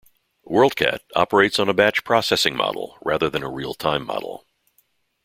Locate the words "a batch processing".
1.69-2.55